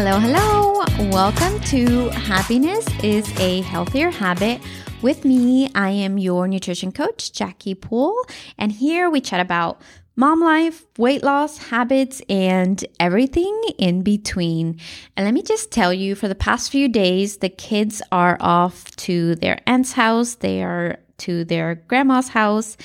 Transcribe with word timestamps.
Hello, 0.00 0.20
hello. 0.20 0.84
Welcome 1.10 1.58
to 1.62 2.08
Happiness 2.10 2.86
is 3.02 3.28
a 3.40 3.62
Healthier 3.62 4.10
Habit. 4.10 4.60
With 5.02 5.24
me, 5.24 5.72
I 5.74 5.90
am 5.90 6.18
your 6.18 6.46
nutrition 6.46 6.92
coach, 6.92 7.32
Jackie 7.32 7.74
Pools, 7.74 8.24
and 8.58 8.70
here 8.70 9.10
we 9.10 9.20
chat 9.20 9.40
about 9.40 9.82
mom 10.14 10.40
life, 10.40 10.86
weight 10.98 11.24
loss, 11.24 11.58
habits, 11.58 12.22
and 12.28 12.84
everything 13.00 13.60
in 13.76 14.02
between. 14.02 14.78
And 15.16 15.26
let 15.26 15.34
me 15.34 15.42
just 15.42 15.72
tell 15.72 15.92
you, 15.92 16.14
for 16.14 16.28
the 16.28 16.36
past 16.36 16.70
few 16.70 16.88
days, 16.88 17.38
the 17.38 17.48
kids 17.48 18.00
are 18.12 18.36
off 18.38 18.94
to 18.98 19.34
their 19.34 19.60
aunt's 19.66 19.94
house. 19.94 20.36
They 20.36 20.62
are 20.62 21.00
to 21.18 21.44
their 21.44 21.76
grandma's 21.88 22.28
house 22.28 22.76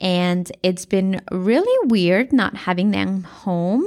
and 0.00 0.50
it's 0.62 0.86
been 0.86 1.20
really 1.30 1.88
weird 1.88 2.32
not 2.32 2.56
having 2.56 2.90
them 2.90 3.22
home. 3.22 3.86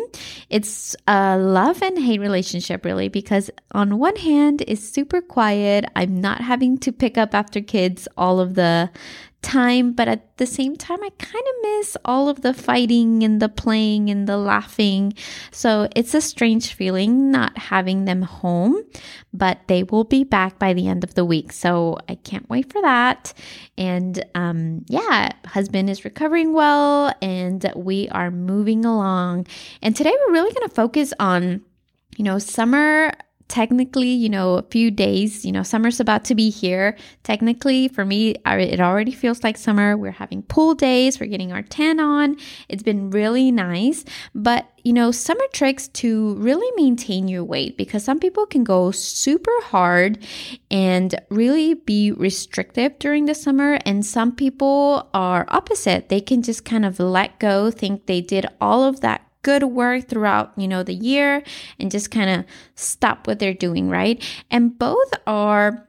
It's 0.50 0.96
a 1.08 1.38
love 1.38 1.82
and 1.82 1.98
hate 1.98 2.20
relationship, 2.20 2.86
really, 2.86 3.10
because 3.10 3.50
on 3.72 3.98
one 3.98 4.16
hand, 4.18 4.64
it's 4.68 4.88
super 4.88 5.22
quiet. 5.22 5.86
I'm 5.96 6.22
not 6.22 6.42
having 6.42 6.78
to 6.80 6.92
pick 6.92 7.18
up 7.18 7.34
after 7.34 7.62
kids 7.62 8.08
all 8.16 8.40
of 8.40 8.54
the 8.54 8.92
time, 9.44 9.92
but 9.92 10.08
at 10.08 10.38
the 10.38 10.48
same 10.48 10.76
time, 10.76 11.04
I 11.04 11.10
kind 11.20 11.46
of 11.46 11.56
miss 11.62 11.96
all 12.04 12.30
of 12.30 12.42
the 12.42 12.54
fighting 12.54 13.24
and 13.24 13.42
the 13.42 13.50
playing 13.50 14.10
and 14.10 14.28
the 14.28 14.38
laughing. 14.38 15.14
So 15.52 15.88
it's 15.96 16.16
a 16.16 16.22
strange 16.22 16.74
feeling 16.74 17.30
not 17.30 17.58
having 17.58 18.06
them 18.06 18.24
home, 18.24 18.84
but 19.34 19.60
they 19.68 19.84
will 19.84 20.06
be 20.06 20.24
back 20.24 20.58
by 20.58 20.74
the 20.74 20.88
end 20.88 21.04
of 21.04 21.14
the 21.14 21.26
week. 21.26 21.52
So 21.52 22.00
I 22.10 22.16
can't 22.16 22.50
wait 22.50 22.72
for 22.72 22.82
that. 22.82 23.34
And 23.78 24.24
um, 24.34 24.86
yeah, 24.88 25.32
husband 25.46 25.90
is 25.90 26.06
recovering 26.06 26.54
well 26.54 27.14
and 27.22 27.72
we 27.76 28.10
are 28.10 28.32
moving 28.32 28.86
along. 28.86 29.48
And 29.82 29.96
today 29.96 30.16
we're 30.26 30.34
really 30.34 30.54
going 30.54 30.68
to 30.68 30.74
focus 30.74 31.14
on, 31.20 31.62
you 32.18 32.24
know, 32.24 32.40
summer 32.40 33.14
technically, 33.48 34.10
you 34.10 34.30
know, 34.30 34.56
a 34.56 34.64
few 34.64 34.90
days, 34.90 35.46
you 35.46 35.52
know, 35.52 35.64
summer's 35.64 36.00
about 36.00 36.26
to 36.26 36.36
be 36.36 36.50
here. 36.50 36.98
Technically, 37.24 37.88
for 37.88 38.06
me, 38.06 38.36
it 38.46 38.80
already 38.80 39.12
feels 39.12 39.44
like 39.44 39.58
summer. 39.58 39.96
We're 39.96 40.12
having 40.12 40.42
pool 40.44 40.76
days, 40.76 41.20
we're 41.20 41.28
getting 41.28 41.52
our 41.52 41.62
tan 41.62 42.00
on. 42.00 42.38
It's 42.70 42.84
been 42.84 43.10
really 43.10 43.52
nice. 43.52 44.06
But, 44.34 44.70
you 44.84 44.94
know, 44.94 45.12
summer 45.12 45.46
tricks 45.54 45.88
to 45.90 46.36
really 46.36 46.70
maintain 46.76 47.28
your 47.28 47.44
weight 47.44 47.78
because 47.78 48.04
some 48.04 48.20
people 48.20 48.46
can 48.46 48.64
go 48.64 48.92
super 48.92 49.54
hard 49.64 50.20
and 50.72 51.14
really 51.30 51.74
be 51.74 52.12
restrictive 52.12 52.98
during 53.00 53.26
the 53.26 53.36
summer. 53.36 53.80
And 53.86 54.06
some 54.06 54.36
people 54.36 55.10
are 55.14 55.46
opposite. 55.50 56.10
They 56.10 56.22
can 56.22 56.42
just 56.42 56.66
kind 56.66 56.86
of 56.86 57.00
let 57.00 57.40
go, 57.40 57.72
think 57.72 58.06
they 58.06 58.22
did 58.22 58.46
all 58.60 58.84
of 58.84 59.02
that 59.02 59.22
good 59.44 59.64
work 59.64 60.08
throughout, 60.08 60.54
you 60.58 60.68
know, 60.68 60.84
the 60.84 60.94
year 60.94 61.44
and 61.80 61.92
just 61.92 62.12
kind 62.12 62.30
of 62.30 62.46
stop 62.76 63.28
what 63.28 63.40
they're 63.40 63.54
doing, 63.54 63.90
right? 63.90 64.24
And 64.50 64.78
both 64.78 65.14
are 65.28 65.88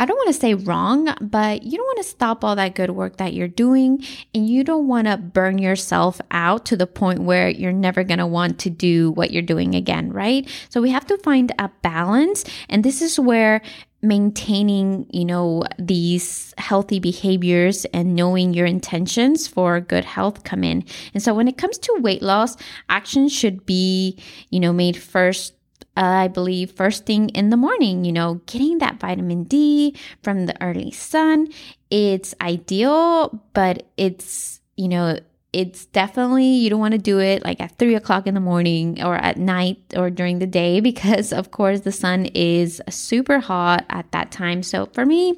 I 0.00 0.06
don't 0.06 0.16
want 0.16 0.28
to 0.28 0.40
say 0.40 0.54
wrong, 0.54 1.12
but 1.20 1.64
you 1.64 1.76
don't 1.76 1.86
want 1.86 1.98
to 1.98 2.04
stop 2.04 2.44
all 2.44 2.54
that 2.54 2.76
good 2.76 2.90
work 2.90 3.16
that 3.16 3.34
you're 3.34 3.48
doing 3.48 4.04
and 4.32 4.48
you 4.48 4.62
don't 4.62 4.86
want 4.86 5.08
to 5.08 5.16
burn 5.16 5.58
yourself 5.58 6.20
out 6.30 6.64
to 6.66 6.76
the 6.76 6.86
point 6.86 7.20
where 7.20 7.48
you're 7.48 7.72
never 7.72 8.04
going 8.04 8.18
to 8.18 8.26
want 8.26 8.60
to 8.60 8.70
do 8.70 9.10
what 9.12 9.32
you're 9.32 9.42
doing 9.42 9.74
again, 9.74 10.12
right? 10.12 10.48
So 10.68 10.80
we 10.80 10.90
have 10.90 11.06
to 11.06 11.18
find 11.18 11.52
a 11.58 11.70
balance. 11.82 12.44
And 12.68 12.84
this 12.84 13.02
is 13.02 13.18
where 13.18 13.60
maintaining, 14.00 15.06
you 15.10 15.24
know, 15.24 15.64
these 15.78 16.54
healthy 16.56 17.00
behaviors 17.00 17.84
and 17.86 18.14
knowing 18.14 18.54
your 18.54 18.66
intentions 18.66 19.48
for 19.48 19.80
good 19.80 20.04
health 20.04 20.44
come 20.44 20.62
in. 20.62 20.84
And 21.14 21.22
so 21.22 21.34
when 21.34 21.48
it 21.48 21.58
comes 21.58 21.78
to 21.78 21.98
weight 22.00 22.22
loss, 22.22 22.56
action 22.88 23.28
should 23.28 23.66
be, 23.66 24.18
you 24.50 24.60
know, 24.60 24.72
made 24.72 24.96
first 24.96 25.54
uh, 25.96 26.02
I 26.02 26.28
believe 26.28 26.70
first 26.70 27.06
thing 27.06 27.30
in 27.30 27.50
the 27.50 27.56
morning, 27.56 28.04
you 28.04 28.12
know, 28.12 28.40
getting 28.46 28.78
that 28.78 29.00
vitamin 29.00 29.42
D 29.44 29.96
from 30.22 30.46
the 30.46 30.60
early 30.62 30.92
sun. 30.92 31.48
It's 31.90 32.36
ideal, 32.40 33.42
but 33.52 33.88
it's, 33.96 34.60
you 34.76 34.86
know, 34.86 35.18
it's 35.52 35.86
definitely 35.86 36.44
you 36.44 36.68
don't 36.68 36.80
want 36.80 36.92
to 36.92 36.98
do 36.98 37.18
it 37.18 37.42
like 37.42 37.60
at 37.60 37.76
three 37.78 37.94
o'clock 37.94 38.26
in 38.26 38.34
the 38.34 38.40
morning 38.40 39.02
or 39.02 39.16
at 39.16 39.38
night 39.38 39.78
or 39.96 40.10
during 40.10 40.38
the 40.38 40.46
day 40.46 40.80
because 40.88 41.32
of 41.32 41.50
course 41.50 41.80
the 41.80 41.92
sun 41.92 42.26
is 42.26 42.82
super 42.90 43.40
hot 43.40 43.84
at 43.88 44.10
that 44.12 44.30
time. 44.30 44.62
So 44.62 44.86
for 44.86 45.06
me 45.06 45.34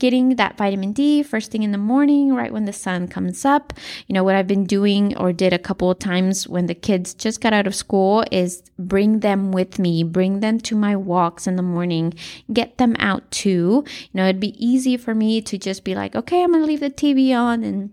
getting 0.00 0.36
that 0.36 0.56
vitamin 0.56 0.92
D 0.92 1.22
first 1.22 1.52
thing 1.52 1.62
in 1.62 1.70
the 1.70 1.78
morning 1.78 2.34
right 2.34 2.52
when 2.52 2.64
the 2.64 2.72
sun 2.72 3.06
comes 3.06 3.44
up 3.44 3.72
you 4.08 4.12
know 4.12 4.24
what 4.24 4.34
I've 4.34 4.46
been 4.46 4.64
doing 4.64 5.16
or 5.16 5.32
did 5.32 5.52
a 5.52 5.58
couple 5.58 5.88
of 5.88 6.00
times 6.00 6.48
when 6.48 6.66
the 6.66 6.74
kids 6.74 7.14
just 7.14 7.40
got 7.40 7.52
out 7.52 7.68
of 7.68 7.76
school 7.76 8.24
is 8.32 8.64
bring 8.76 9.20
them 9.20 9.52
with 9.52 9.78
me 9.78 10.02
bring 10.02 10.40
them 10.40 10.58
to 10.60 10.74
my 10.74 10.96
walks 10.96 11.46
in 11.46 11.54
the 11.54 11.62
morning 11.62 12.12
get 12.52 12.78
them 12.78 12.96
out 12.98 13.30
too. 13.30 13.84
You 13.86 14.10
know 14.14 14.24
it'd 14.24 14.40
be 14.40 14.64
easy 14.64 14.96
for 14.96 15.14
me 15.14 15.40
to 15.42 15.56
just 15.56 15.84
be 15.84 15.94
like 15.94 16.16
okay 16.16 16.42
I'm 16.42 16.52
to 16.52 16.58
leave 16.58 16.80
the 16.80 16.90
TV 16.90 17.32
on 17.32 17.62
and 17.62 17.90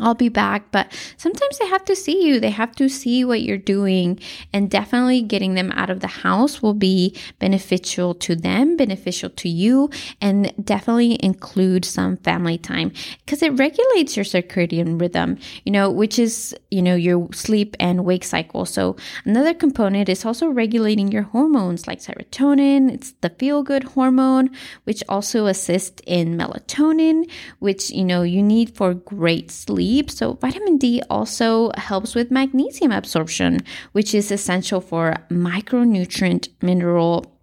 I'll 0.00 0.14
be 0.14 0.28
back. 0.28 0.70
But 0.70 0.92
sometimes 1.16 1.58
they 1.58 1.66
have 1.68 1.84
to 1.86 1.96
see 1.96 2.26
you, 2.26 2.40
they 2.40 2.50
have 2.50 2.74
to 2.76 2.88
see 2.88 3.24
what 3.24 3.42
you're 3.42 3.56
doing. 3.56 4.20
And 4.52 4.70
definitely 4.70 5.22
getting 5.22 5.54
them 5.54 5.72
out 5.72 5.90
of 5.90 6.00
the 6.00 6.06
house 6.06 6.62
will 6.62 6.74
be 6.74 7.16
beneficial 7.38 8.14
to 8.14 8.36
them, 8.36 8.76
beneficial 8.76 9.30
to 9.30 9.48
you, 9.48 9.90
and 10.20 10.52
definitely 10.64 11.22
include 11.22 11.84
some 11.84 12.16
family 12.18 12.58
time 12.58 12.92
because 13.24 13.42
it 13.42 13.52
regulates 13.58 14.16
your 14.16 14.24
circadian 14.24 15.00
rhythm, 15.00 15.38
you 15.64 15.72
know, 15.72 15.90
which 15.90 16.18
is, 16.18 16.54
you 16.70 16.82
know, 16.82 16.94
your 16.94 17.32
sleep 17.32 17.76
and 17.80 18.04
wake 18.04 18.24
cycle. 18.24 18.66
So 18.66 18.96
another 19.24 19.54
component 19.54 20.08
is 20.08 20.24
also 20.24 20.48
regulating 20.48 21.10
your 21.10 21.22
hormones 21.22 21.86
like 21.86 22.00
serotonin, 22.00 22.92
it's 22.92 23.12
the 23.20 23.30
feel 23.30 23.62
good 23.62 23.84
hormone, 23.84 24.50
which 24.84 25.02
also 25.08 25.46
assists 25.46 26.02
in 26.06 26.36
melatonin, 26.36 27.30
which, 27.60 27.90
you 27.90 28.04
know, 28.04 28.22
you 28.22 28.42
need 28.42 28.74
for 28.74 28.94
great 28.94 29.50
sleep 29.50 29.85
sleep. 29.86 30.10
So, 30.10 30.34
vitamin 30.34 30.78
D 30.78 31.02
also 31.08 31.70
helps 31.76 32.14
with 32.14 32.30
magnesium 32.30 32.92
absorption, 32.92 33.60
which 33.92 34.14
is 34.14 34.30
essential 34.30 34.80
for 34.80 35.14
micronutrient 35.30 36.48
mineral 36.62 37.35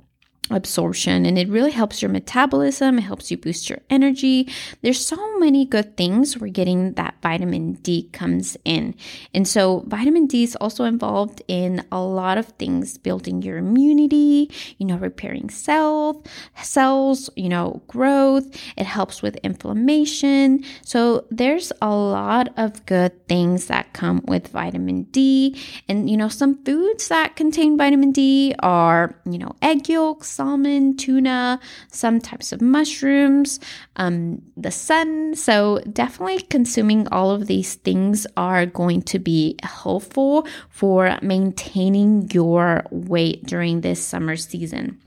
absorption 0.52 1.26
and 1.26 1.38
it 1.38 1.48
really 1.48 1.72
helps 1.72 2.02
your 2.02 2.12
metabolism 2.12 2.98
it 2.98 3.02
helps 3.02 3.32
you 3.32 3.38
boost 3.38 3.70
your 3.70 3.80
energy. 3.90 4.50
There's 4.82 5.04
so 5.04 5.40
many 5.40 5.66
good 5.66 5.96
things 5.96 6.38
where 6.38 6.50
getting 6.50 6.94
that 6.94 7.16
vitamin 7.22 7.74
d 7.74 8.10
comes 8.12 8.58
in. 8.66 8.96
And 9.34 9.48
so 9.48 9.84
vitamin 9.88 10.28
d 10.28 10.44
is 10.44 10.56
also 10.58 10.84
involved 10.84 11.42
in 11.48 11.86
a 11.92 12.02
lot 12.02 12.38
of 12.38 12.48
things 12.48 12.98
building 12.98 13.42
your 13.42 13.58
immunity 13.58 14.52
you 14.78 14.86
know 14.86 14.98
repairing 14.98 15.50
cells 15.50 16.18
cells 16.62 17.30
you 17.36 17.48
know 17.48 17.82
growth. 17.88 18.46
It 18.76 18.86
helps 18.86 19.22
with 19.22 19.38
inflammation. 19.38 20.64
So 20.84 21.26
there's 21.30 21.72
a 21.82 21.90
lot 21.90 22.50
of 22.58 22.86
good 22.86 23.28
things 23.28 23.68
that 23.68 23.94
come 23.94 24.22
with 24.28 24.50
vitamin 24.50 25.04
d. 25.04 25.58
And 25.88 26.10
you 26.10 26.18
know 26.18 26.28
some 26.28 26.64
foods 26.66 27.08
that 27.08 27.38
contain 27.38 27.78
vitamin 27.78 28.12
d 28.12 28.54
are 28.60 29.16
you 29.26 29.38
know 29.38 29.56
egg 29.62 29.88
yolks 29.88 30.33
salmon, 30.36 30.98
tuna, 30.98 31.60
some 31.92 32.20
types 32.20 32.52
of 32.52 32.62
mushrooms, 32.62 33.60
um, 33.96 34.42
the 34.58 34.72
sun. 34.72 35.36
So, 35.36 35.80
definitely 35.92 36.42
consuming 36.42 37.08
all 37.10 37.32
of 37.32 37.48
these 37.48 37.76
things 37.76 38.26
are 38.36 38.66
going 38.66 39.02
to 39.04 39.20
be 39.20 39.58
helpful 39.64 40.48
for 40.70 41.18
maintaining 41.22 42.30
your 42.32 42.84
weight 42.92 43.46
during 43.46 43.82
this 43.82 44.04
summer 44.04 44.36
season. 44.36 45.00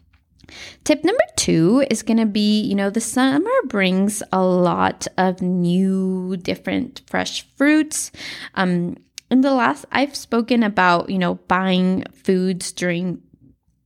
Tip 0.84 1.02
number 1.04 1.24
two 1.36 1.84
is 1.90 2.02
going 2.02 2.18
to 2.18 2.26
be 2.26 2.60
you 2.62 2.74
know, 2.74 2.90
the 2.90 3.00
summer 3.00 3.50
brings 3.66 4.22
a 4.32 4.42
lot 4.42 5.06
of 5.18 5.42
new, 5.42 6.36
different, 6.36 7.02
fresh 7.06 7.42
fruits. 7.56 8.12
Um, 8.54 8.96
in 9.30 9.40
the 9.40 9.52
last, 9.52 9.86
I've 9.90 10.14
spoken 10.14 10.62
about, 10.62 11.10
you 11.10 11.18
know, 11.18 11.34
buying 11.34 12.04
foods 12.12 12.72
during 12.72 13.22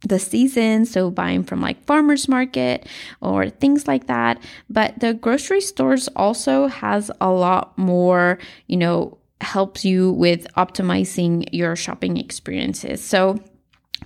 the 0.03 0.19
season 0.19 0.87
so 0.87 1.11
buying 1.11 1.45
from 1.45 1.61
like 1.61 1.85
farmers 1.85 2.29
market 2.29 2.87
or 3.21 3.51
things 3.51 3.87
like 3.87 4.07
that. 4.07 4.43
But 4.69 4.99
the 5.01 5.15
grocery 5.15 5.61
stores 5.61 6.09
also 6.17 6.69
has 6.69 7.11
a 7.21 7.31
lot 7.31 7.77
more 7.77 8.39
you 8.67 8.77
know 8.77 9.19
helps 9.41 9.85
you 9.85 10.13
with 10.13 10.47
optimizing 10.55 11.49
your 11.53 11.75
shopping 11.77 12.17
experiences. 12.17 13.03
So 13.03 13.39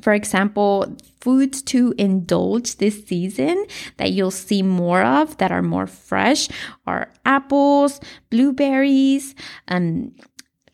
for 0.01 0.13
example, 0.13 0.97
foods 1.21 1.63
to 1.63 1.95
indulge 1.97 2.77
this 2.77 3.05
season 3.07 3.65
that 3.97 4.13
you'll 4.13 4.31
see 4.31 4.63
more 4.63 5.03
of 5.03 5.37
that 5.39 5.53
are 5.53 5.63
more 5.63 5.87
fresh 5.87 6.49
are 6.87 7.11
apples, 7.25 8.01
blueberries, 8.31 9.35
um, 9.69 10.13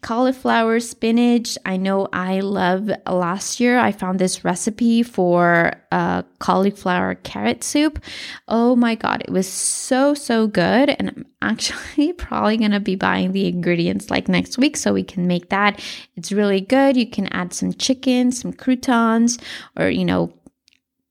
cauliflower, 0.03 0.81
spinach. 0.81 1.59
I 1.67 1.77
know 1.77 2.09
I 2.13 2.41
love 2.41 2.91
uh, 2.91 3.15
last 3.15 3.61
year 3.61 3.79
I 3.79 3.93
found 3.93 4.19
this 4.19 4.45
recipe 4.45 5.03
for 5.03 5.73
a 5.93 6.25
cauliflower 6.39 7.17
carrot 7.17 7.63
soup. 7.63 8.03
Oh 8.49 8.77
my 8.77 8.95
god, 8.95 9.23
it 9.23 9.31
was 9.31 9.49
so 9.49 10.15
so 10.15 10.47
good 10.47 10.91
and 10.91 11.11
I'm 11.11 11.27
actually 11.43 12.13
probably 12.15 12.57
going 12.57 12.71
to 12.71 12.81
be 12.81 12.97
buying 12.97 13.33
the 13.33 13.47
ingredients 13.47 14.11
like 14.11 14.29
next 14.29 14.59
week 14.59 14.77
so 14.77 14.93
we 14.93 15.05
can 15.05 15.27
make 15.27 15.51
that. 15.51 15.81
It's 16.17 16.33
really 16.33 16.61
good. 16.61 16.97
You 16.97 17.09
can 17.09 17.27
add 17.29 17.53
some 17.53 17.73
chicken, 17.73 18.33
some 18.33 18.53
croutons 18.53 19.39
or 19.79 19.91
you 19.91 20.05
know 20.05 20.33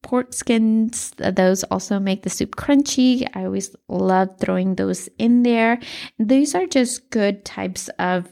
pork 0.02 0.34
skins. 0.34 1.12
Those 1.18 1.64
also 1.66 2.00
make 2.00 2.24
the 2.24 2.30
soup 2.30 2.56
crunchy. 2.56 3.28
I 3.36 3.46
always 3.46 3.76
love 3.88 4.40
throwing 4.40 4.76
those 4.76 5.10
in 5.20 5.44
there. 5.44 5.80
These 6.18 6.56
are 6.56 6.66
just 6.66 7.10
good 7.10 7.46
types 7.46 7.90
of 8.00 8.32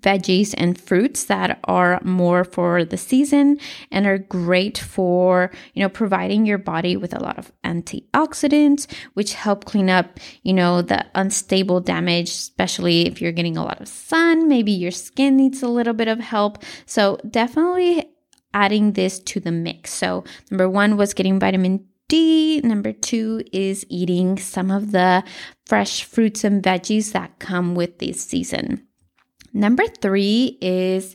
veggies 0.00 0.54
and 0.56 0.80
fruits 0.80 1.24
that 1.24 1.58
are 1.64 2.00
more 2.04 2.44
for 2.44 2.84
the 2.84 2.96
season 2.96 3.58
and 3.90 4.06
are 4.06 4.18
great 4.18 4.78
for 4.78 5.50
you 5.74 5.82
know 5.82 5.88
providing 5.88 6.46
your 6.46 6.58
body 6.58 6.96
with 6.96 7.14
a 7.14 7.22
lot 7.22 7.38
of 7.38 7.52
antioxidants 7.64 8.90
which 9.14 9.34
help 9.34 9.64
clean 9.64 9.90
up 9.90 10.18
you 10.42 10.52
know 10.52 10.82
the 10.82 11.04
unstable 11.14 11.80
damage 11.80 12.28
especially 12.28 13.06
if 13.06 13.20
you're 13.20 13.32
getting 13.32 13.56
a 13.56 13.64
lot 13.64 13.80
of 13.80 13.88
sun 13.88 14.48
maybe 14.48 14.72
your 14.72 14.90
skin 14.90 15.36
needs 15.36 15.62
a 15.62 15.68
little 15.68 15.94
bit 15.94 16.08
of 16.08 16.20
help 16.20 16.62
so 16.86 17.18
definitely 17.28 18.08
adding 18.54 18.92
this 18.92 19.18
to 19.18 19.40
the 19.40 19.52
mix. 19.52 19.92
So, 19.92 20.24
number 20.50 20.68
one 20.68 20.96
was 20.96 21.14
getting 21.14 21.38
vitamin 21.38 21.86
D. 22.08 22.60
Number 22.62 22.92
two 22.92 23.42
is 23.52 23.86
eating 23.88 24.38
some 24.38 24.70
of 24.70 24.92
the 24.92 25.24
fresh 25.66 26.04
fruits 26.04 26.44
and 26.44 26.62
veggies 26.62 27.12
that 27.12 27.38
come 27.38 27.74
with 27.74 27.98
this 27.98 28.22
season. 28.22 28.86
Number 29.52 29.84
three 29.86 30.58
is 30.60 31.14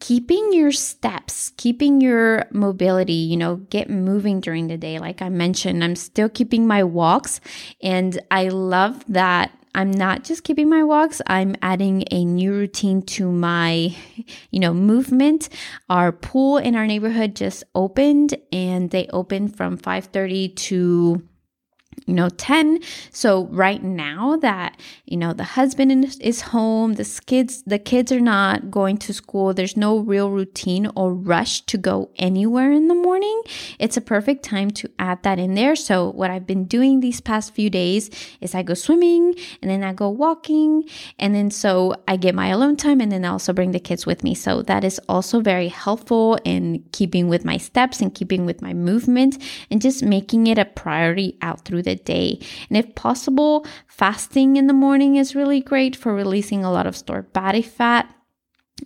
keeping 0.00 0.52
your 0.52 0.72
steps, 0.72 1.52
keeping 1.56 2.00
your 2.00 2.46
mobility, 2.50 3.12
you 3.12 3.36
know, 3.36 3.56
get 3.56 3.88
moving 3.88 4.40
during 4.40 4.66
the 4.66 4.76
day. 4.76 4.98
Like 4.98 5.22
I 5.22 5.28
mentioned, 5.28 5.84
I'm 5.84 5.96
still 5.96 6.28
keeping 6.28 6.66
my 6.66 6.82
walks, 6.82 7.40
and 7.82 8.20
I 8.30 8.48
love 8.48 9.04
that 9.08 9.52
I'm 9.74 9.90
not 9.90 10.22
just 10.24 10.44
keeping 10.44 10.68
my 10.68 10.82
walks, 10.82 11.22
I'm 11.26 11.56
adding 11.62 12.04
a 12.10 12.24
new 12.24 12.52
routine 12.52 13.00
to 13.02 13.30
my, 13.30 13.96
you 14.50 14.60
know, 14.60 14.74
movement. 14.74 15.48
Our 15.88 16.12
pool 16.12 16.58
in 16.58 16.76
our 16.76 16.86
neighborhood 16.86 17.34
just 17.34 17.64
opened 17.74 18.34
and 18.52 18.90
they 18.90 19.06
opened 19.12 19.56
from 19.56 19.78
5:30 19.78 20.48
to 20.56 21.22
you 22.06 22.14
know 22.14 22.28
10 22.28 22.80
so 23.10 23.46
right 23.46 23.82
now 23.82 24.36
that 24.36 24.78
you 25.06 25.16
know 25.16 25.32
the 25.32 25.44
husband 25.44 26.16
is 26.20 26.40
home 26.40 26.94
the 26.94 27.20
kids 27.26 27.62
the 27.66 27.78
kids 27.78 28.10
are 28.10 28.20
not 28.20 28.70
going 28.70 28.96
to 28.96 29.12
school 29.12 29.52
there's 29.54 29.76
no 29.76 29.98
real 29.98 30.30
routine 30.30 30.90
or 30.96 31.14
rush 31.14 31.60
to 31.62 31.78
go 31.78 32.10
anywhere 32.16 32.72
in 32.72 32.88
the 32.88 32.94
morning 32.94 33.42
it's 33.78 33.96
a 33.96 34.00
perfect 34.00 34.42
time 34.44 34.70
to 34.70 34.90
add 34.98 35.22
that 35.22 35.38
in 35.38 35.54
there. 35.54 35.76
So 35.76 36.10
what 36.10 36.30
i've 36.30 36.46
been 36.46 36.64
doing 36.64 37.00
these 37.00 37.20
past 37.20 37.54
few 37.54 37.70
days 37.70 38.10
is 38.40 38.54
i 38.54 38.62
go 38.62 38.74
swimming 38.74 39.34
and 39.60 39.70
then 39.70 39.82
i 39.82 39.92
go 39.92 40.08
walking 40.08 40.84
and 41.18 41.34
then 41.34 41.50
so 41.50 41.94
i 42.08 42.16
get 42.16 42.34
my 42.34 42.48
alone 42.48 42.76
time 42.76 43.00
and 43.00 43.10
then 43.10 43.24
i 43.24 43.28
also 43.28 43.52
bring 43.52 43.72
the 43.72 43.80
kids 43.80 44.06
with 44.06 44.22
me. 44.24 44.34
So 44.34 44.62
that 44.62 44.84
is 44.84 45.00
also 45.08 45.40
very 45.40 45.68
helpful 45.68 46.38
in 46.44 46.84
keeping 46.92 47.28
with 47.28 47.44
my 47.44 47.56
steps 47.56 48.00
and 48.00 48.14
keeping 48.14 48.46
with 48.46 48.62
my 48.62 48.72
movement 48.72 49.42
and 49.70 49.80
just 49.80 50.02
making 50.02 50.46
it 50.46 50.58
a 50.58 50.64
priority 50.64 51.36
out 51.42 51.64
through 51.64 51.82
the 51.82 51.91
day. 51.94 52.40
And 52.68 52.76
if 52.76 52.94
possible, 52.94 53.66
fasting 53.86 54.56
in 54.56 54.66
the 54.66 54.72
morning 54.72 55.16
is 55.16 55.34
really 55.34 55.60
great 55.60 55.96
for 55.96 56.14
releasing 56.14 56.64
a 56.64 56.72
lot 56.72 56.86
of 56.86 56.96
stored 56.96 57.32
body 57.32 57.62
fat 57.62 58.12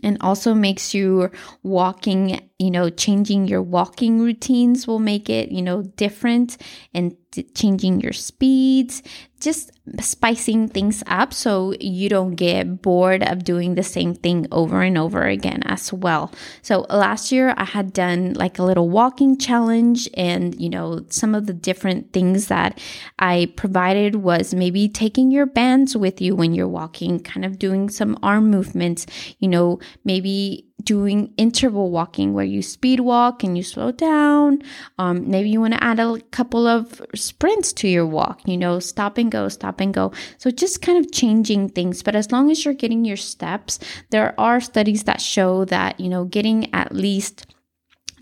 and 0.02 0.18
also 0.20 0.54
makes 0.54 0.94
you 0.94 1.30
walking 1.62 2.40
you 2.58 2.70
know 2.70 2.90
changing 2.90 3.48
your 3.48 3.62
walking 3.62 4.20
routines 4.20 4.86
will 4.86 4.98
make 4.98 5.30
it 5.30 5.50
you 5.50 5.62
know 5.62 5.82
different 5.82 6.56
and 6.92 7.16
changing 7.54 8.00
your 8.00 8.12
speeds 8.12 9.02
just 9.40 9.70
spicing 10.00 10.66
things 10.68 11.02
up 11.06 11.32
so 11.32 11.74
you 11.78 12.08
don't 12.08 12.34
get 12.34 12.80
bored 12.80 13.22
of 13.22 13.44
doing 13.44 13.74
the 13.74 13.82
same 13.82 14.14
thing 14.14 14.46
over 14.50 14.80
and 14.82 14.96
over 14.96 15.24
again 15.24 15.62
as 15.66 15.92
well. 15.92 16.32
So 16.62 16.80
last 16.88 17.30
year 17.30 17.54
I 17.56 17.64
had 17.64 17.92
done 17.92 18.32
like 18.34 18.58
a 18.58 18.62
little 18.62 18.88
walking 18.88 19.36
challenge 19.36 20.08
and 20.14 20.58
you 20.60 20.70
know 20.70 21.04
some 21.10 21.34
of 21.34 21.46
the 21.46 21.52
different 21.52 22.12
things 22.12 22.48
that 22.48 22.80
I 23.18 23.52
provided 23.56 24.16
was 24.16 24.54
maybe 24.54 24.88
taking 24.88 25.30
your 25.30 25.46
bands 25.46 25.96
with 25.96 26.20
you 26.20 26.34
when 26.34 26.54
you're 26.54 26.68
walking, 26.68 27.20
kind 27.20 27.44
of 27.44 27.58
doing 27.58 27.90
some 27.90 28.18
arm 28.22 28.50
movements, 28.50 29.06
you 29.38 29.48
know, 29.48 29.80
maybe 30.04 30.66
doing 30.86 31.34
interval 31.36 31.90
walking 31.90 32.32
where 32.32 32.44
you 32.44 32.62
speed 32.62 33.00
walk 33.00 33.44
and 33.44 33.56
you 33.56 33.62
slow 33.62 33.92
down. 33.92 34.62
Um, 34.98 35.28
maybe 35.28 35.50
you 35.50 35.60
want 35.60 35.74
to 35.74 35.84
add 35.84 36.00
a 36.00 36.18
couple 36.30 36.66
of 36.66 37.02
sprints 37.14 37.72
to 37.74 37.88
your 37.88 38.06
walk, 38.06 38.40
you 38.46 38.56
know, 38.56 38.78
stop 38.78 39.18
and 39.18 39.30
go, 39.30 39.48
stop 39.48 39.80
and 39.80 39.92
go. 39.92 40.12
So 40.38 40.50
just 40.50 40.80
kind 40.80 41.04
of 41.04 41.12
changing 41.12 41.70
things. 41.70 42.02
But 42.02 42.16
as 42.16 42.32
long 42.32 42.50
as 42.50 42.64
you're 42.64 42.72
getting 42.72 43.04
your 43.04 43.18
steps, 43.18 43.78
there 44.10 44.38
are 44.40 44.60
studies 44.60 45.04
that 45.04 45.20
show 45.20 45.66
that, 45.66 46.00
you 46.00 46.08
know, 46.08 46.24
getting 46.24 46.72
at 46.72 46.94
least 46.94 47.46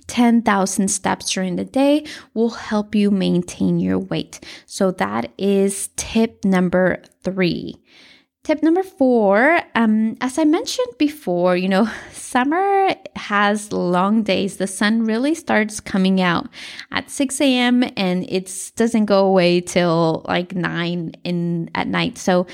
10,000 0.07 0.89
steps 0.89 1.31
during 1.31 1.57
the 1.57 1.65
day 1.65 2.05
will 2.33 2.51
help 2.51 2.95
you 2.95 3.11
maintain 3.11 3.79
your 3.79 3.99
weight. 3.99 4.41
So 4.67 4.91
that 4.93 5.33
is 5.39 5.89
tip 5.97 6.45
number 6.45 7.03
three. 7.23 7.77
Tip 8.45 8.63
number 8.63 8.83
four, 8.83 9.59
um, 9.75 10.19
as 10.21 10.39
I 10.39 10.45
mentioned 10.45 10.99
before, 10.99 11.57
you 11.57 11.67
know, 11.67 11.89
summer 12.13 12.95
has 13.17 13.73
long 13.73 14.23
days. 14.23 14.59
The 14.59 14.67
sun 14.67 15.07
really 15.07 15.35
starts 15.35 15.81
coming 15.81 16.21
out 16.21 16.49
at 16.93 17.11
6 17.11 17.41
a.m. 17.41 17.85
and 17.97 18.31
it 18.31 18.73
doesn't 18.77 19.07
go 19.07 19.25
away 19.25 19.63
till 19.63 20.27
like 20.29 20.55
9 20.55 21.13
in 21.25 21.71
at 21.75 21.89
night. 21.89 22.19
So 22.19 22.47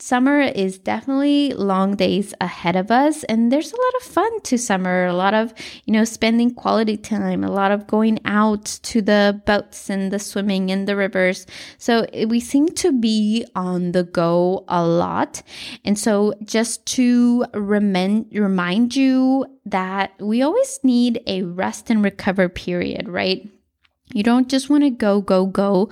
Summer 0.00 0.40
is 0.40 0.78
definitely 0.78 1.52
long 1.52 1.94
days 1.94 2.34
ahead 2.40 2.74
of 2.74 2.90
us, 2.90 3.22
and 3.24 3.52
there's 3.52 3.72
a 3.72 3.76
lot 3.76 3.94
of 4.00 4.02
fun 4.02 4.40
to 4.40 4.58
summer. 4.58 5.06
A 5.06 5.12
lot 5.12 5.34
of, 5.34 5.54
you 5.84 5.92
know, 5.92 6.02
spending 6.02 6.52
quality 6.52 6.96
time, 6.96 7.44
a 7.44 7.50
lot 7.50 7.70
of 7.70 7.86
going 7.86 8.18
out 8.24 8.64
to 8.64 9.00
the 9.00 9.40
boats 9.46 9.88
and 9.88 10.12
the 10.12 10.18
swimming 10.18 10.68
in 10.68 10.86
the 10.86 10.96
rivers. 10.96 11.46
So 11.78 12.06
eh, 12.12 12.24
we 12.24 12.40
seem 12.40 12.68
to 12.70 12.90
be 12.90 13.46
on 13.54 13.92
the 13.92 14.02
go 14.02 14.64
a 14.66 14.84
lot. 14.84 15.42
And 15.84 15.96
so 15.96 16.34
just 16.42 16.84
to 16.96 17.44
remind, 17.54 18.26
remind 18.32 18.96
you 18.96 19.46
that 19.64 20.12
we 20.18 20.42
always 20.42 20.80
need 20.82 21.22
a 21.28 21.44
rest 21.44 21.88
and 21.88 22.02
recover 22.02 22.48
period, 22.48 23.08
right? 23.08 23.48
You 24.12 24.22
don't 24.22 24.48
just 24.48 24.68
want 24.68 24.84
to 24.84 24.90
go, 24.90 25.20
go, 25.20 25.46
go 25.46 25.88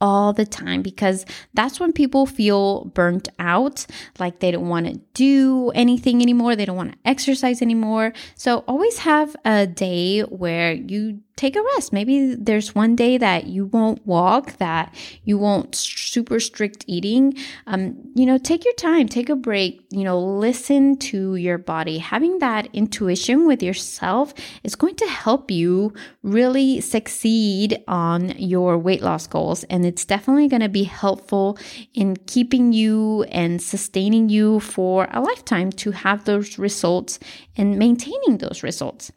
all 0.00 0.32
the 0.32 0.46
time 0.46 0.82
because 0.82 1.24
that's 1.54 1.80
when 1.80 1.92
people 1.92 2.26
feel 2.26 2.86
burnt 2.86 3.28
out, 3.38 3.86
like 4.18 4.40
they 4.40 4.50
don't 4.50 4.68
want 4.68 4.86
to 4.86 4.94
do 5.14 5.70
anything 5.74 6.22
anymore, 6.22 6.54
they 6.54 6.64
don't 6.64 6.76
want 6.76 6.92
to 6.92 6.98
exercise 7.04 7.62
anymore. 7.62 8.12
So 8.34 8.64
always 8.68 8.98
have 8.98 9.34
a 9.44 9.66
day 9.66 10.20
where 10.20 10.72
you 10.72 11.20
take 11.38 11.54
a 11.54 11.62
rest. 11.74 11.92
Maybe 11.92 12.34
there's 12.34 12.74
one 12.74 12.96
day 12.96 13.16
that 13.16 13.46
you 13.46 13.66
won't 13.66 14.04
walk, 14.04 14.58
that 14.58 14.92
you 15.24 15.38
won't 15.38 15.74
super 15.74 16.40
strict 16.40 16.84
eating. 16.88 17.34
Um, 17.66 17.96
you 18.14 18.26
know, 18.26 18.38
take 18.38 18.64
your 18.64 18.74
time, 18.74 19.08
take 19.08 19.28
a 19.28 19.36
break, 19.36 19.86
you 19.90 20.02
know, 20.02 20.18
listen 20.18 20.96
to 20.96 21.36
your 21.36 21.56
body. 21.56 21.98
Having 21.98 22.40
that 22.40 22.68
intuition 22.72 23.46
with 23.46 23.62
yourself 23.62 24.34
is 24.64 24.74
going 24.74 24.96
to 24.96 25.06
help 25.06 25.50
you 25.50 25.94
really 26.24 26.80
succeed 26.80 27.82
on 27.86 28.30
your 28.36 28.76
weight 28.76 29.02
loss 29.02 29.28
goals. 29.28 29.62
And 29.64 29.86
it's 29.88 30.04
definitely 30.04 30.46
going 30.46 30.62
to 30.62 30.68
be 30.68 30.84
helpful 30.84 31.58
in 31.94 32.16
keeping 32.26 32.72
you 32.72 33.24
and 33.24 33.60
sustaining 33.60 34.28
you 34.28 34.60
for 34.60 35.08
a 35.10 35.20
lifetime 35.20 35.72
to 35.72 35.90
have 35.90 36.24
those 36.24 36.58
results 36.58 37.18
and 37.56 37.78
maintaining 37.78 38.38
those 38.38 38.62
results 38.62 39.10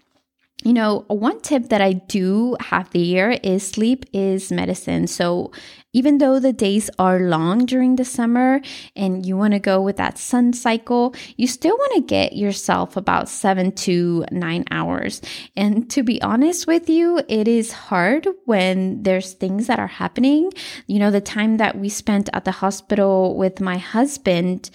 you 0.64 0.74
know, 0.74 1.06
one 1.08 1.42
tip 1.42 1.70
that 1.70 1.82
I 1.82 1.94
do 1.94 2.56
have 2.60 2.90
there 2.92 3.32
is 3.32 3.68
sleep 3.68 4.06
is 4.14 4.52
medicine. 4.52 5.08
So 5.08 5.52
even 5.94 6.18
though 6.18 6.40
the 6.40 6.54
days 6.54 6.90
are 6.98 7.20
long 7.20 7.66
during 7.66 7.96
the 7.96 8.06
summer 8.06 8.62
and 8.96 9.26
you 9.26 9.36
want 9.36 9.54
to 9.54 9.60
go 9.60 9.82
with 9.82 9.98
that 9.98 10.18
sun 10.18 10.54
cycle, 10.54 11.14
you 11.38 11.48
still 11.48 11.76
want 11.76 11.96
to 11.96 12.02
get 12.02 12.34
yourself 12.34 12.96
about 12.96 13.30
seven 13.30 13.72
to 13.72 14.26
nine 14.32 14.66
hours. 14.72 15.22
And 15.56 15.90
to 15.92 16.04
be 16.04 16.22
honest 16.22 16.68
with 16.68 16.90
you, 16.90 17.22
it 17.28 17.48
is 17.48 17.72
hard 17.72 18.28
when 18.46 19.04
there's 19.04 19.34
things 19.34 19.68
that 19.68 19.80
are 19.80 19.88
happening. 19.88 20.52
You 20.88 21.00
know, 21.00 21.12
the 21.12 21.22
time 21.22 21.58
that 21.58 21.78
we 21.78 21.90
spent 21.90 22.30
at 22.34 22.46
the 22.46 22.52
hospital 22.52 23.36
with 23.36 23.60
my 23.60 23.78
husband, 23.78 24.70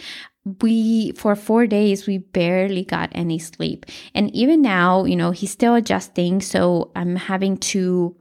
we 0.61 1.11
for 1.13 1.35
four 1.35 1.67
days 1.67 2.07
we 2.07 2.19
barely 2.19 2.85
got 2.85 3.11
any 3.13 3.37
sleep 3.37 3.85
and 4.15 4.33
even 4.33 4.63
now 4.63 5.05
you 5.05 5.17
know 5.17 5.33
he's 5.33 5.51
still 5.51 5.75
adjusting 5.75 6.41
so 6.41 6.93
i'm 6.95 7.17
having 7.17 7.57
to 7.57 8.15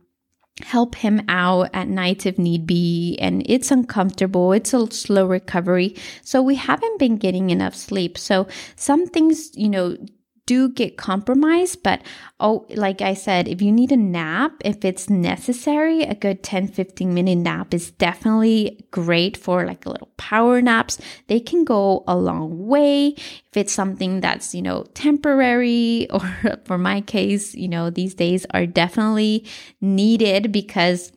help 0.64 0.96
him 0.96 1.22
out 1.28 1.70
at 1.74 1.88
night 1.88 2.26
if 2.26 2.38
need 2.38 2.66
be 2.66 3.18
and 3.20 3.44
it's 3.46 3.72
uncomfortable. 3.72 4.54
It's 4.54 4.74
a 4.74 4.90
slow 4.92 5.26
recovery. 5.26 5.96
So 6.22 6.42
we 6.42 6.56
haven't 6.56 6.98
been 6.98 7.18
getting 7.18 7.50
enough 7.50 7.76
sleep. 7.76 8.18
So 8.18 8.48
some 8.76 9.06
things 9.06 9.52
you 9.56 9.70
know 9.70 9.98
do 10.46 10.70
get 10.70 10.98
compromised 10.98 11.82
but 11.84 12.02
oh 12.40 12.66
like 12.72 13.02
i 13.02 13.14
said 13.14 13.48
if 13.48 13.62
you 13.62 13.72
need 13.72 13.92
a 13.92 13.98
nap 13.98 14.54
if 14.64 14.86
it's 14.86 15.10
necessary 15.10 16.02
a 16.04 16.16
good 16.16 16.44
10 16.44 16.68
15 16.68 17.14
minute 17.14 17.38
nap 17.38 17.74
is 17.74 17.92
definitely 17.92 18.86
great 18.92 19.38
for 19.38 19.66
like 19.66 19.86
a 19.86 19.90
little 19.90 20.10
power 20.18 20.62
naps. 20.62 21.00
They 21.28 21.40
can 21.40 21.64
go 21.64 22.04
a 22.08 22.16
long 22.16 22.68
way. 22.68 23.10
If 23.10 23.58
it's 23.58 23.74
something 23.74 24.22
that's 24.22 24.56
you 24.56 24.62
know 24.62 24.84
temporary 24.94 26.10
or 26.16 26.60
for 26.66 26.78
my 26.78 27.02
case 27.02 27.54
you 27.54 27.68
know 27.68 27.90
these 27.90 28.16
days 28.16 28.46
are 28.52 28.66
definitely 28.66 29.46
needed 29.82 30.52
because 30.52 31.12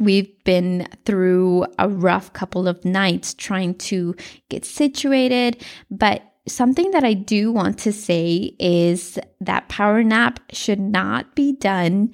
We've 0.00 0.32
been 0.44 0.86
through 1.04 1.66
a 1.76 1.88
rough 1.88 2.32
couple 2.32 2.68
of 2.68 2.84
nights 2.84 3.34
trying 3.34 3.74
to 3.90 4.14
get 4.48 4.64
situated, 4.64 5.64
but 5.90 6.22
something 6.48 6.90
that 6.90 7.04
I 7.04 7.14
do 7.14 7.52
want 7.52 7.78
to 7.80 7.92
say 7.92 8.54
is 8.58 9.18
that 9.40 9.68
power 9.68 10.02
nap 10.02 10.40
should 10.52 10.80
not 10.80 11.34
be 11.34 11.52
done 11.52 12.12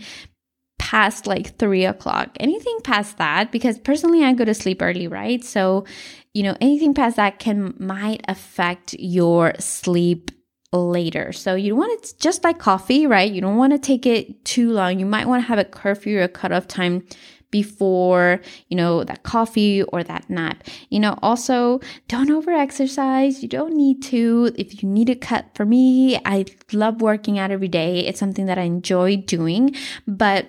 past 0.78 1.26
like 1.26 1.56
three 1.56 1.84
o'clock. 1.84 2.36
Anything 2.38 2.78
past 2.84 3.16
that, 3.18 3.50
because 3.50 3.78
personally 3.78 4.22
I 4.22 4.32
go 4.34 4.44
to 4.44 4.54
sleep 4.54 4.82
early, 4.82 5.08
right? 5.08 5.42
So, 5.42 5.86
you 6.34 6.42
know, 6.42 6.56
anything 6.60 6.94
past 6.94 7.16
that 7.16 7.38
can 7.38 7.74
might 7.78 8.22
affect 8.28 8.94
your 8.98 9.54
sleep 9.58 10.30
later. 10.72 11.32
So 11.32 11.54
you 11.54 11.76
want 11.76 11.92
it 11.92 12.14
just 12.20 12.44
like 12.44 12.58
coffee, 12.58 13.06
right? 13.06 13.30
You 13.30 13.40
don't 13.40 13.56
want 13.56 13.72
to 13.72 13.78
take 13.78 14.06
it 14.06 14.44
too 14.44 14.72
long. 14.72 14.98
You 14.98 15.06
might 15.06 15.26
want 15.26 15.42
to 15.42 15.48
have 15.48 15.58
a 15.58 15.64
curfew 15.64 16.18
or 16.18 16.22
a 16.22 16.28
cutoff 16.28 16.66
time 16.66 17.06
before, 17.54 18.40
you 18.66 18.76
know, 18.76 19.04
that 19.04 19.22
coffee 19.22 19.84
or 19.84 20.02
that 20.02 20.28
nap. 20.28 20.64
You 20.90 20.98
know, 20.98 21.16
also 21.22 21.78
don't 22.08 22.32
over 22.32 22.50
exercise. 22.50 23.44
You 23.44 23.48
don't 23.48 23.76
need 23.76 24.02
to. 24.10 24.50
If 24.58 24.82
you 24.82 24.88
need 24.88 25.08
a 25.08 25.14
cut 25.14 25.54
for 25.54 25.64
me, 25.64 26.18
I 26.24 26.46
love 26.72 27.00
working 27.00 27.38
out 27.38 27.52
every 27.52 27.68
day. 27.68 28.00
It's 28.00 28.18
something 28.18 28.46
that 28.46 28.58
I 28.58 28.62
enjoy 28.62 29.18
doing, 29.18 29.76
but 30.04 30.48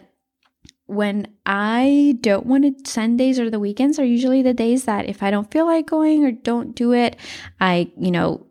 when 0.88 1.27
I 1.45 2.17
don't 2.21 2.47
want 2.47 2.63
to, 2.63 2.89
Sundays 2.89 3.39
or 3.39 3.51
the 3.51 3.59
weekends 3.59 4.00
are 4.00 4.05
usually 4.05 4.41
the 4.41 4.53
days 4.53 4.85
that 4.85 5.07
if 5.07 5.21
I 5.21 5.29
don't 5.29 5.51
feel 5.51 5.67
like 5.67 5.85
going 5.85 6.25
or 6.25 6.31
don't 6.31 6.75
do 6.75 6.91
it, 6.91 7.17
I, 7.59 7.91
you 8.00 8.09
know, 8.09 8.47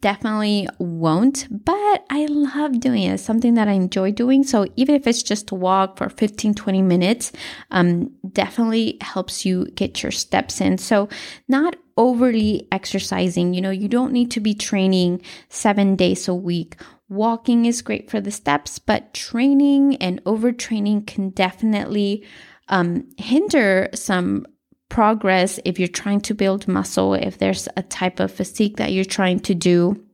definitely 0.00 0.68
won't, 0.78 1.46
but 1.50 2.04
I 2.10 2.26
love 2.28 2.80
doing 2.80 3.04
it. 3.04 3.14
It's 3.14 3.22
something 3.22 3.54
that 3.54 3.68
I 3.68 3.72
enjoy 3.72 4.12
doing. 4.12 4.44
So 4.44 4.66
even 4.76 4.94
if 4.94 5.06
it's 5.06 5.22
just 5.22 5.48
to 5.48 5.54
walk 5.54 5.98
for 5.98 6.08
15, 6.08 6.54
20 6.54 6.82
minutes, 6.82 7.32
um, 7.70 8.10
definitely 8.32 8.98
helps 9.00 9.44
you 9.44 9.66
get 9.74 10.02
your 10.02 10.12
steps 10.12 10.60
in. 10.60 10.78
So 10.78 11.08
not 11.48 11.76
overly 11.96 12.68
exercising, 12.70 13.54
you 13.54 13.60
know, 13.60 13.70
you 13.70 13.88
don't 13.88 14.12
need 14.12 14.30
to 14.32 14.40
be 14.40 14.54
training 14.54 15.22
seven 15.48 15.96
days 15.96 16.28
a 16.28 16.34
week. 16.34 16.76
Walking 17.08 17.66
is 17.66 17.82
great 17.82 18.10
for 18.10 18.20
the 18.20 18.30
steps, 18.30 18.78
but 18.78 19.14
training 19.14 19.96
and 19.96 20.22
overtraining 20.24 21.06
can 21.06 21.30
definitely 21.30 22.24
um, 22.68 23.08
hinder 23.16 23.88
some 23.94 24.46
progress 24.88 25.60
if 25.64 25.78
you're 25.78 25.88
trying 25.88 26.20
to 26.22 26.34
build 26.34 26.66
muscle, 26.68 27.14
if 27.14 27.38
there's 27.38 27.68
a 27.76 27.82
type 27.82 28.20
of 28.20 28.32
physique 28.32 28.76
that 28.76 28.92
you're 28.92 29.04
trying 29.04 29.40
to 29.40 29.54
do 29.54 30.04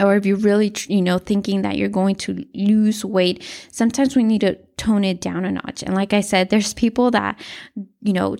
or 0.00 0.16
if 0.16 0.24
you're 0.26 0.36
really 0.36 0.72
you 0.88 1.02
know 1.02 1.18
thinking 1.18 1.62
that 1.62 1.76
you're 1.76 1.88
going 1.88 2.14
to 2.14 2.44
lose 2.54 3.04
weight 3.04 3.42
sometimes 3.70 4.14
we 4.14 4.22
need 4.22 4.40
to 4.40 4.54
tone 4.76 5.04
it 5.04 5.20
down 5.20 5.44
a 5.44 5.50
notch. 5.50 5.82
And 5.82 5.94
like 5.94 6.12
i 6.12 6.20
said 6.20 6.50
there's 6.50 6.74
people 6.74 7.10
that 7.12 7.38
you 8.00 8.12
know 8.12 8.36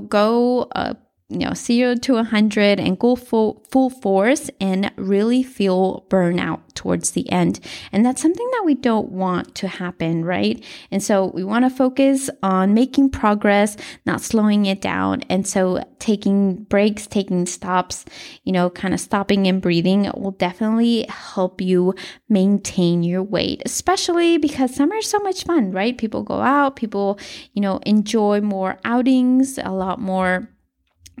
go 0.00 0.68
uh, 0.74 0.94
you 1.28 1.38
know, 1.38 1.54
zero 1.54 1.94
to 1.94 2.14
100 2.14 2.78
and 2.78 2.98
go 2.98 3.16
full, 3.16 3.64
full 3.70 3.88
force 3.88 4.50
and 4.60 4.92
really 4.96 5.42
feel 5.42 6.04
burnout 6.10 6.60
towards 6.74 7.12
the 7.12 7.30
end. 7.30 7.58
And 7.90 8.04
that's 8.04 8.20
something 8.20 8.48
that 8.52 8.64
we 8.64 8.74
don't 8.74 9.10
want 9.10 9.54
to 9.56 9.68
happen, 9.68 10.24
right? 10.24 10.62
And 10.90 11.02
so 11.02 11.26
we 11.26 11.42
want 11.42 11.64
to 11.64 11.70
focus 11.70 12.28
on 12.42 12.74
making 12.74 13.10
progress, 13.10 13.76
not 14.04 14.20
slowing 14.20 14.66
it 14.66 14.82
down. 14.82 15.22
And 15.30 15.46
so 15.46 15.82
taking 15.98 16.64
breaks, 16.64 17.06
taking 17.06 17.46
stops, 17.46 18.04
you 18.44 18.52
know, 18.52 18.68
kind 18.68 18.92
of 18.92 19.00
stopping 19.00 19.46
and 19.46 19.62
breathing 19.62 20.10
will 20.14 20.32
definitely 20.32 21.06
help 21.08 21.60
you 21.60 21.94
maintain 22.28 23.02
your 23.02 23.22
weight, 23.22 23.62
especially 23.64 24.36
because 24.36 24.74
summer 24.74 24.96
is 24.96 25.08
so 25.08 25.18
much 25.20 25.44
fun, 25.44 25.70
right? 25.70 25.96
People 25.96 26.22
go 26.22 26.40
out, 26.40 26.76
people, 26.76 27.18
you 27.54 27.62
know, 27.62 27.78
enjoy 27.86 28.40
more 28.40 28.78
outings, 28.84 29.58
a 29.58 29.70
lot 29.70 30.00
more 30.00 30.48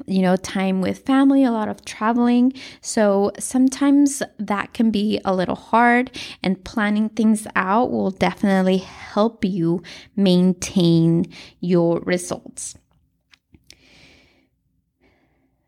you 0.06 0.22
know, 0.22 0.36
time 0.36 0.80
with 0.80 1.04
family, 1.06 1.44
a 1.44 1.50
lot 1.50 1.68
of 1.68 1.84
traveling. 1.84 2.52
So 2.80 3.32
sometimes 3.38 4.22
that 4.38 4.72
can 4.72 4.90
be 4.90 5.20
a 5.24 5.34
little 5.34 5.54
hard, 5.54 6.10
and 6.42 6.62
planning 6.64 7.08
things 7.10 7.46
out 7.54 7.90
will 7.90 8.10
definitely 8.10 8.78
help 8.78 9.44
you 9.44 9.82
maintain 10.16 11.26
your 11.60 12.00
results. 12.00 12.76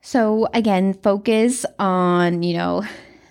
So, 0.00 0.48
again, 0.52 0.92
focus 0.92 1.64
on, 1.78 2.42
you 2.42 2.54
know, 2.54 2.82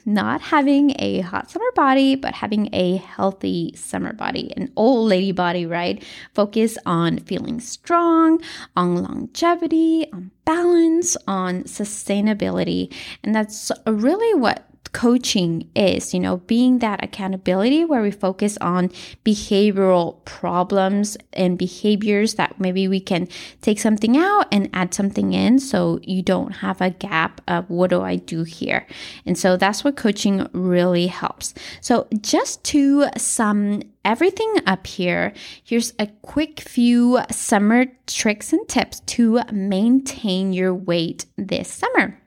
not 0.05 0.41
having 0.41 0.93
a 0.99 1.21
hot 1.21 1.49
summer 1.49 1.71
body, 1.75 2.15
but 2.15 2.33
having 2.33 2.69
a 2.73 2.97
healthy 2.97 3.73
summer 3.75 4.13
body, 4.13 4.51
an 4.57 4.71
old 4.75 5.09
lady 5.09 5.31
body, 5.31 5.65
right? 5.65 6.03
Focus 6.33 6.77
on 6.85 7.19
feeling 7.19 7.59
strong, 7.59 8.41
on 8.75 8.97
longevity, 9.03 10.07
on 10.11 10.31
balance, 10.45 11.15
on 11.27 11.63
sustainability. 11.63 12.93
And 13.23 13.33
that's 13.33 13.71
really 13.85 14.39
what 14.39 14.67
coaching 14.93 15.69
is, 15.75 16.13
you 16.13 16.19
know, 16.19 16.37
being 16.37 16.79
that 16.79 17.03
accountability 17.03 17.83
where 17.83 18.01
we 18.01 18.11
focus 18.11 18.57
on 18.61 18.89
behavioral 19.25 20.23
problems 20.23 21.17
and 21.33 21.57
behaviors 21.57 22.35
that 22.35 22.59
maybe 22.59 22.87
we 22.87 22.99
can 22.99 23.27
take 23.61 23.79
something 23.79 24.15
out 24.15 24.47
and 24.51 24.69
add 24.73 24.93
something 24.93 25.33
in 25.33 25.59
so 25.59 25.99
you 26.03 26.21
don't 26.21 26.51
have 26.51 26.79
a 26.79 26.91
gap 26.91 27.41
of 27.47 27.69
what 27.69 27.89
do 27.89 28.01
I 28.01 28.15
do 28.17 28.43
here. 28.43 28.87
And 29.25 29.37
so 29.37 29.57
that's 29.57 29.83
what 29.83 29.97
coaching 29.97 30.47
really 30.53 31.07
helps. 31.07 31.53
So 31.81 32.07
just 32.21 32.63
to 32.65 33.07
sum 33.17 33.81
everything 34.05 34.53
up 34.67 34.85
here, 34.85 35.33
here's 35.63 35.93
a 35.97 36.07
quick 36.21 36.61
few 36.61 37.19
summer 37.31 37.87
tricks 38.05 38.53
and 38.53 38.67
tips 38.67 38.99
to 39.01 39.41
maintain 39.51 40.53
your 40.53 40.73
weight 40.73 41.25
this 41.37 41.69
summer. 41.69 42.19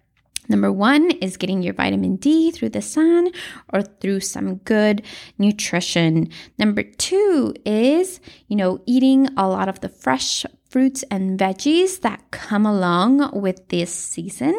Number 0.48 0.72
one 0.72 1.10
is 1.10 1.36
getting 1.36 1.62
your 1.62 1.74
vitamin 1.74 2.16
D 2.16 2.50
through 2.50 2.70
the 2.70 2.82
sun 2.82 3.30
or 3.72 3.82
through 3.82 4.20
some 4.20 4.56
good 4.56 5.02
nutrition. 5.38 6.30
Number 6.58 6.82
two 6.82 7.54
is, 7.64 8.20
you 8.48 8.56
know, 8.56 8.82
eating 8.86 9.28
a 9.36 9.48
lot 9.48 9.68
of 9.68 9.80
the 9.80 9.88
fresh 9.88 10.44
fruits 10.68 11.04
and 11.10 11.38
veggies 11.38 12.00
that 12.00 12.30
come 12.30 12.66
along 12.66 13.40
with 13.40 13.68
this 13.68 13.92
season. 13.92 14.56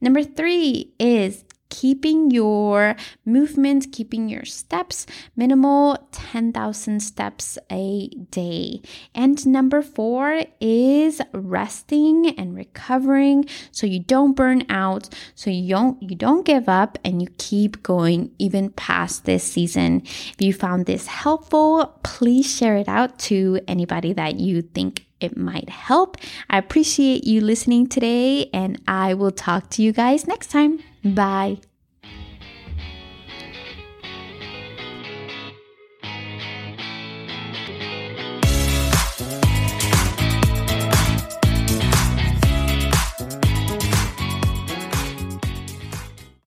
Number 0.00 0.22
three 0.22 0.94
is 0.98 1.44
keeping 1.70 2.30
your 2.30 2.96
movement, 3.24 3.92
keeping 3.92 4.28
your 4.28 4.44
steps 4.44 5.06
minimal 5.36 5.96
10,000 6.12 7.00
steps 7.00 7.58
a 7.70 8.08
day. 8.30 8.82
And 9.14 9.46
number 9.46 9.82
four 9.82 10.44
is 10.60 11.20
resting 11.32 12.34
and 12.38 12.54
recovering 12.54 13.46
so 13.70 13.86
you 13.86 14.00
don't 14.00 14.34
burn 14.34 14.64
out, 14.68 15.08
so 15.34 15.50
you 15.50 15.68
don't 15.68 16.02
you 16.02 16.16
don't 16.16 16.44
give 16.44 16.68
up 16.68 16.98
and 17.04 17.22
you 17.22 17.28
keep 17.38 17.82
going 17.82 18.30
even 18.38 18.70
past 18.70 19.24
this 19.24 19.44
season. 19.44 20.02
If 20.04 20.36
you 20.38 20.52
found 20.52 20.86
this 20.86 21.06
helpful, 21.06 21.98
please 22.02 22.54
share 22.54 22.76
it 22.76 22.88
out 22.88 23.18
to 23.30 23.60
anybody 23.66 24.12
that 24.14 24.38
you 24.38 24.62
think 24.62 25.06
it 25.20 25.36
might 25.36 25.68
help. 25.68 26.16
I 26.48 26.58
appreciate 26.58 27.24
you 27.24 27.40
listening 27.40 27.86
today, 27.86 28.48
and 28.52 28.80
I 28.88 29.14
will 29.14 29.30
talk 29.30 29.70
to 29.70 29.82
you 29.82 29.92
guys 29.92 30.26
next 30.26 30.50
time. 30.50 30.80
Bye. 31.04 31.60